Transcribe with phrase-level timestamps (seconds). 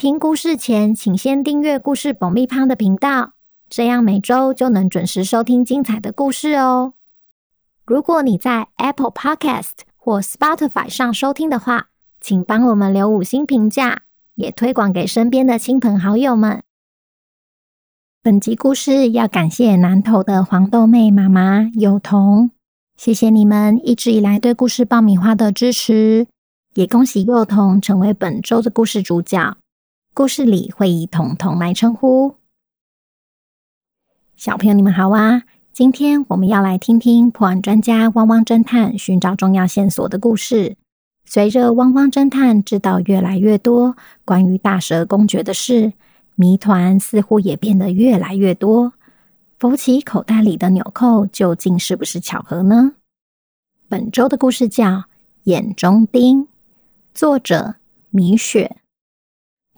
[0.00, 3.34] 听故事前，请先订阅故事爆米花的频道，
[3.68, 6.94] 这样每周就能准时收听精彩的故事哦。
[7.84, 14.04] 如果你在 Apple Podcast 或 Spotify 上收听的话，请帮我们留五星评价，
[14.36, 16.62] 也推广给身边的亲朋好友们。
[18.22, 22.52] 本集故事要感谢南投的黄豆妹妈妈幼彤，
[22.96, 26.26] 谢谢你们一直以来对故事爆米花的支持，
[26.72, 29.58] 也恭喜幼童成为本周的故事主角。
[30.20, 32.36] 故事里会以彤彤来称呼。
[34.36, 35.44] 小朋友，你们好啊！
[35.72, 40.76] 今天我们要来听听破案专家汪汪侦探寻找重要线索的故事。
[41.24, 45.94] 随着汪汪侦探知道越来越多关于大蛇公爵的事，
[46.34, 48.92] 谜团似乎也变得越来越多。
[49.58, 52.92] 福奇口袋里的纽扣究竟是不是巧合呢？
[53.88, 54.84] 本周的故事叫
[55.44, 56.42] 《眼中钉》，
[57.14, 57.76] 作者
[58.10, 58.76] 米雪。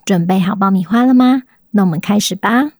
[0.05, 1.43] 准备好爆米花了吗？
[1.71, 2.71] 那我们开始吧。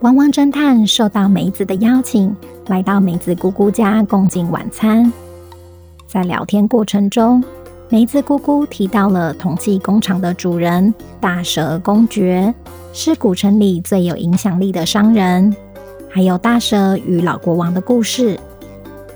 [0.00, 2.34] 汪汪侦探受到梅子的邀请，
[2.66, 5.12] 来到梅子姑姑家共进晚餐。
[6.06, 7.42] 在聊天过程中，
[7.88, 12.54] 梅子姑姑提到了铜器工厂的主人大蛇公爵，
[12.92, 15.54] 是古城里最有影响力的商人，
[16.08, 18.38] 还有大蛇与老国王的故事。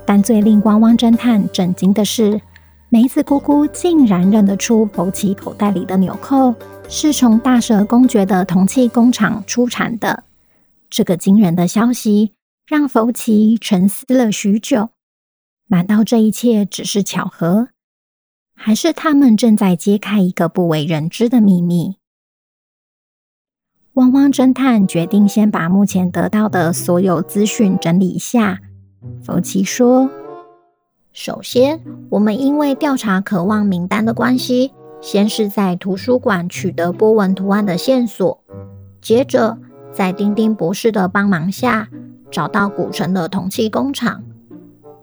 [0.05, 2.39] 但最令汪汪侦探震惊的是，
[2.93, 6.53] 梅子姑姑竟然认得出佛奇口袋里的纽扣
[6.87, 10.25] 是从大蛇公爵的铜器工厂出产的。
[10.91, 12.33] 这个惊人的消息
[12.67, 14.91] 让佛奇沉思了许久。
[15.69, 17.69] 难道这一切只是巧合，
[18.53, 21.95] 还是他们正在揭开一个不为人知的秘密？
[23.93, 28.59] 汪汪侦探决定先把目前得到的所有资讯整理一下。
[29.25, 30.07] 福奇说。
[31.13, 31.79] 首先，
[32.09, 38.43] 我们因为调查渴望名单的关系，先是在图书馆取得波纹图案的线索，
[38.99, 39.55] 接着
[39.91, 41.87] 在丁丁博士的帮忙下
[42.31, 44.23] 找到古城的铜器工厂，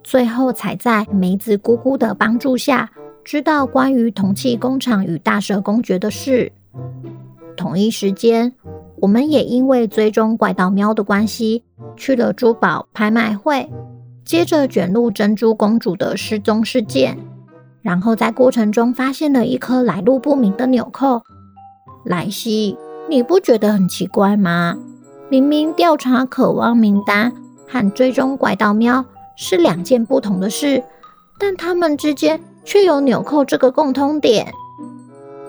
[0.03, 2.91] 最后才在梅子姑姑的帮助下
[3.22, 6.50] 知道关于铜器工厂与大蛇公爵的事。
[7.56, 8.53] 同一时间，
[8.97, 11.62] 我们也因为追踪怪盗喵的关系，
[11.94, 13.70] 去了珠宝拍卖会。
[14.31, 17.19] 接着卷入珍珠公主的失踪事件，
[17.83, 21.23] 然后在过程中发现了一颗来路不明的纽扣。
[22.05, 24.77] 莱西，你不觉得很奇怪吗？
[25.29, 27.33] 明明调查渴望名单
[27.67, 29.05] 和追踪怪盗喵
[29.35, 30.85] 是两件不同的事，
[31.37, 34.53] 但他们之间却有纽扣这个共通点。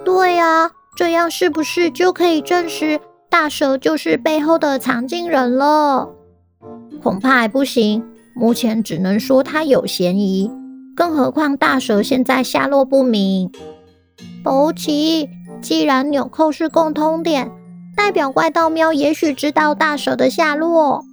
[0.04, 3.00] 对呀，这样是不是就可以证实
[3.30, 6.10] 大蛇就是背后的藏镜人了？
[7.04, 8.04] 恐怕还不行。
[8.34, 10.52] 目前只能说他有嫌疑，
[10.96, 13.52] 更何况大蛇现在下落不明。
[14.44, 15.30] 佛奇，
[15.62, 17.52] 既然纽扣是共通点，
[17.96, 21.04] 代表怪盗喵也许知道大蛇的下落。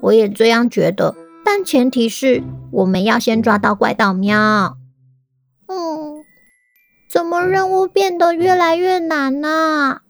[0.00, 4.76] 我也这样觉得，但前提是我们要先抓到怪盗喵。
[5.66, 6.24] 嗯，
[7.10, 9.48] 怎么任务变得越来越难呢？
[9.48, 10.02] 啊？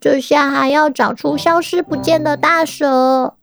[0.00, 3.36] 这下还要找出消失不见的大蛇。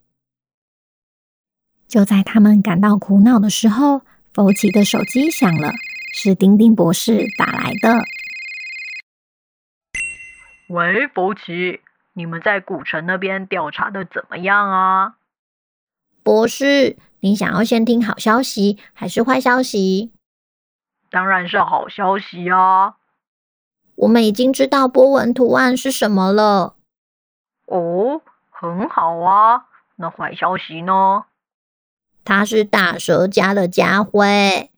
[1.91, 4.01] 就在他们感到苦恼的时候，
[4.33, 5.73] 福奇的手机响了，
[6.13, 8.05] 是丁丁博士打来的。
[10.69, 11.81] 喂，福奇，
[12.13, 15.15] 你们在古城那边调查的怎么样啊？
[16.23, 20.13] 博士，你想要先听好消息还是坏消息？
[21.09, 22.95] 当然是好消息啊！
[23.95, 26.77] 我们已经知道波纹图案是什么了。
[27.65, 29.65] 哦，很好啊。
[29.97, 31.25] 那坏消息呢？
[32.23, 34.69] 他是大蛇家的家徽。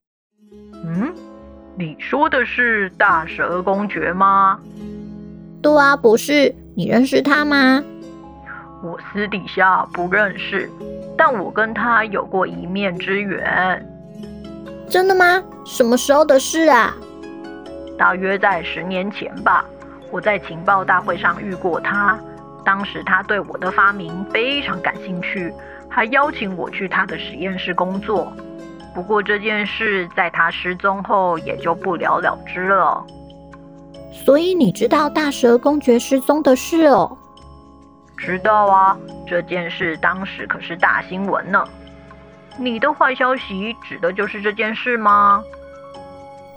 [0.85, 1.13] 嗯，
[1.77, 4.59] 你说的是大蛇公爵吗？
[5.61, 7.83] 对啊，博士，你认识他吗？
[8.83, 10.69] 我私底下不认识，
[11.17, 13.85] 但我跟他有过一面之缘。
[14.89, 15.41] 真的吗？
[15.65, 16.93] 什么时候的事啊？
[17.97, 19.63] 大约在十年前吧。
[20.11, 22.19] 我在情报大会上遇过他，
[22.63, 25.51] 当时他对我的发明非常感兴趣。
[25.93, 28.33] 还邀请我去他的实验室工作，
[28.95, 33.05] 不过这件事在他失踪后也就不了了之了。
[34.11, 37.15] 所以你知道大蛇公爵失踪的事哦？
[38.17, 38.97] 知道啊，
[39.27, 41.63] 这件事当时可是大新闻呢。
[42.57, 45.43] 你的坏消息指的就是这件事吗？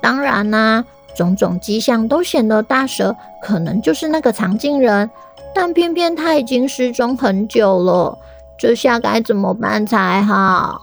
[0.00, 0.85] 当然啦、啊，
[1.17, 5.11] 种种迹象都显得大蛇可能就是那个藏镜人，
[5.55, 8.19] 但偏偏他已经失踪很久了，
[8.58, 10.81] 这下该怎么办才好？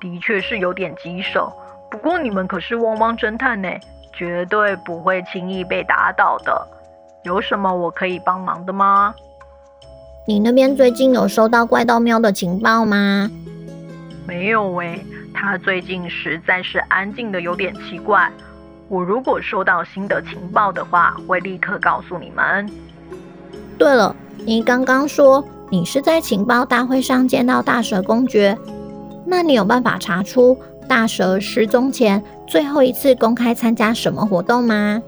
[0.00, 1.52] 的确是有点棘手，
[1.90, 3.68] 不过你们可是汪汪侦探呢，
[4.12, 6.66] 绝对不会轻易被打倒的。
[7.24, 9.14] 有什么我可以帮忙的吗？
[10.26, 13.30] 你那边最近有收到怪盗喵的情报吗？
[14.26, 15.04] 没有喂，
[15.34, 18.30] 他最近实在是安静的有点奇怪。
[18.88, 22.68] 我如果收到新的情报的话，会立刻告诉你们。
[23.78, 24.14] 对了，
[24.44, 28.58] 你刚刚说你是在情报大会上见到大蛇公爵，
[29.24, 30.54] 那你有办法查出
[30.86, 35.02] 大蛇失踪前最后一次公开参加什么活动吗？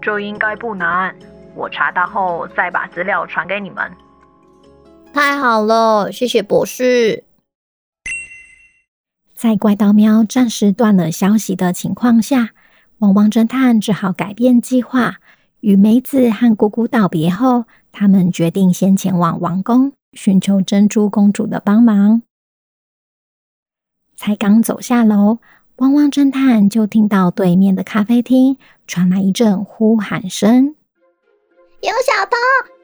[0.00, 1.14] 这应该不难，
[1.54, 3.92] 我查到后再把资料传给你们。
[5.12, 7.24] 太好了，谢谢博士。
[9.34, 12.52] 在怪盗喵暂时断了消息的情况下，
[13.00, 15.16] 汪汪侦探只好改变计划。
[15.60, 22.22] 与梅子和姑姑道别后，他们决定先前往王宫寻求珍珠公主的帮忙。
[24.16, 25.38] 才刚走下楼，
[25.76, 28.56] 汪汪侦探就听到对面的咖啡厅
[28.86, 30.74] 传来一阵呼喊声
[31.82, 32.36] ：“有小偷！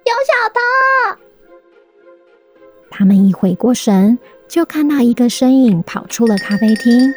[0.05, 0.61] 有小偷！”
[2.91, 4.19] 他们一回过神，
[4.49, 7.13] 就看到一个身影跑出了咖啡厅，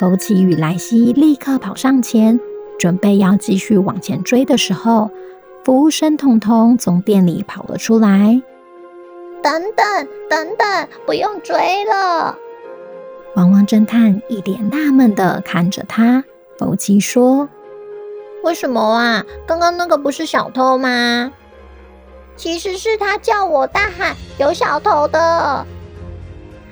[0.00, 2.40] 福奇与莱西立刻跑上前，
[2.78, 5.10] 准备要继续往前追的时候，
[5.64, 8.40] 服务生彤彤从店里跑了出来。
[9.42, 12.36] 等等等等，不用追了！
[13.36, 16.24] 汪汪侦探一脸纳闷的看着他，
[16.58, 17.48] 福奇说
[18.42, 19.24] ：“为什么啊？
[19.46, 21.32] 刚刚那个不是小偷吗？
[22.36, 25.18] 其实是他叫我大喊有小偷的。”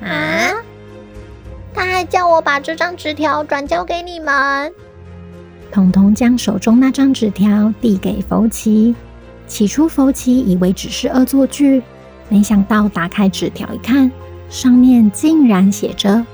[0.02, 0.54] 啊！
[1.74, 4.74] 他还叫我把这张纸条转交给你们。
[5.70, 8.94] 彤彤将手中那张纸条递给福奇。
[9.46, 11.82] 起初，福奇以为只是恶作剧，
[12.28, 14.10] 没想到打开纸条一看，
[14.48, 16.24] 上面竟然写着：“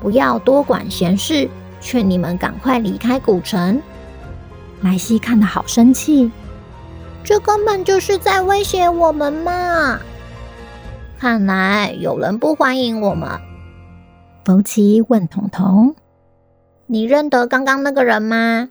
[0.00, 1.48] 不要多管闲事，
[1.80, 3.80] 劝你们赶快离开古城。”
[4.82, 6.30] 莱西看得好生气，
[7.22, 9.98] 这根本就是在威胁我们嘛！
[11.18, 13.30] 看来有人不欢迎我们。
[14.44, 15.94] 福奇问彤彤
[16.86, 18.70] ：“你认得刚刚那个人吗？”“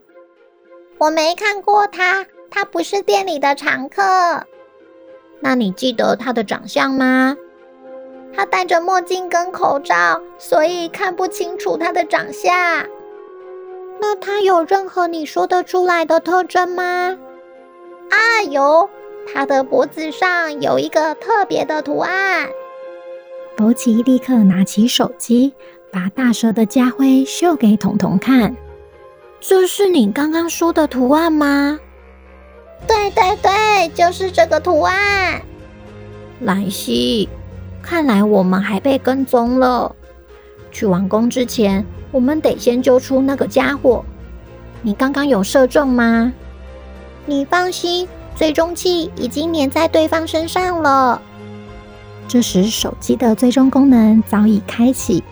[0.97, 4.01] 我没看过他，他不是店里的常客。
[5.41, 7.35] ”“那你记得他的长相吗
[8.35, 12.53] ？”“他戴着墨镜跟口罩，所以看不清楚他的长相。
[13.99, 17.17] ”“那他有任何你说得出来的特征吗
[18.09, 18.89] ？”“啊，有。”
[19.33, 22.47] 他的脖子上有一个特别的图案。
[23.55, 25.55] 博奇立刻拿起手机，
[25.95, 28.53] 把大蛇的家徽秀给彤彤看。
[29.39, 31.79] 这是你刚刚说的图案吗？
[32.85, 35.41] 对对对，就是这个图案。
[36.41, 37.29] 莱西，
[37.81, 39.95] 看来我们还被跟踪了。
[40.69, 44.03] 去王宫之前，我们得先揪出那个家伙。
[44.81, 46.33] 你刚刚有射中吗？
[47.25, 48.05] 你放心。
[48.35, 51.21] 追踪器已经粘在对方身上了。
[52.27, 55.23] 这时，手机的追踪功能早已开启，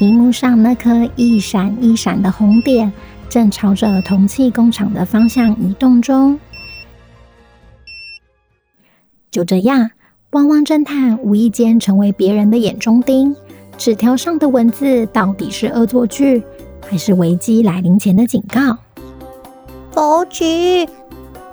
[0.00, 2.92] 荧幕上那颗一闪一闪的红点
[3.28, 6.38] 正朝着铜器工厂的方向移动中。
[9.30, 9.90] 就这样，
[10.30, 13.34] 汪汪侦探无意间成为别人的眼中钉。
[13.76, 16.44] 纸条上的文字到底是恶作剧，
[16.88, 18.78] 还是危机来临前的警告？
[19.90, 20.88] 福奇。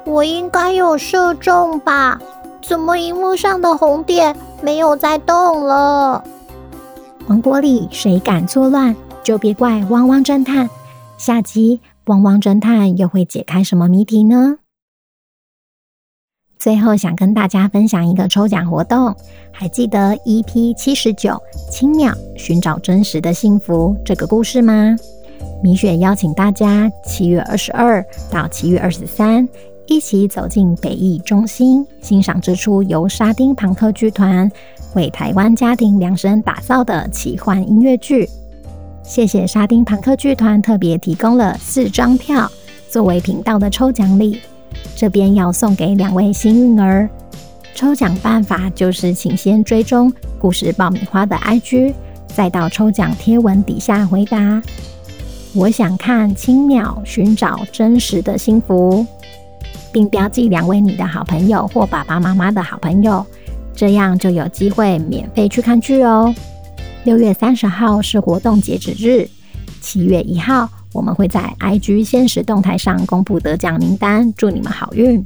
[0.03, 2.19] 我应该有射中吧？
[2.63, 6.23] 怎么荧幕上的红点没有再动了？
[7.31, 10.69] 王国里谁敢作乱，就别怪汪汪侦探。
[11.17, 14.57] 下集汪汪侦探又会解开什么谜题呢？
[16.59, 19.15] 最后想跟大家分享一个抽奖活动，
[19.49, 24.93] 还记得 EP 七十九青鸟寻找真实的幸福这个故事吗？
[25.63, 29.47] 米雪邀请大家七月二十二到七月二十三。
[29.87, 34.49] 一起走进北艺中心，欣赏这出由沙丁庞克剧团
[34.93, 38.27] 为台湾家庭量身打造的奇幻音乐剧。
[39.03, 42.49] 谢谢沙丁庞克剧团特别提供了四张票
[42.89, 44.39] 作为频道的抽奖礼，
[44.95, 47.09] 这边要送给两位幸运儿。
[47.73, 51.93] 抽奖办法就是，请先追踪故事爆米花的 IG，
[52.27, 54.61] 再到抽奖贴文底下回答
[55.55, 59.05] “我想看青鸟寻找真实的幸福”。
[59.91, 63.25] 并标记两位你的好朋友或爸爸妈妈的好朋友，
[63.81, 66.31] 这样就有机会免费去看剧哦。
[67.03, 69.27] 六月三十号是活动截止日，
[69.81, 75.25] 七月一号我们会在 IG 限时动态上公布得奖名单，祝你们好运！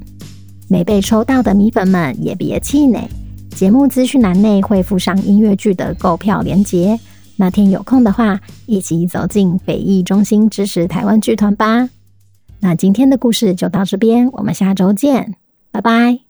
[0.69, 3.01] 没被抽到的米粉们也别气馁，
[3.49, 6.97] 节目资讯栏内会附上音乐剧的购票链接。
[7.35, 11.89] 那天有空的话，一起走进北艺中心支持台湾剧团吧。
[12.61, 15.35] 那今天的故事就到这边，我们下周见，
[15.73, 16.24] 拜拜。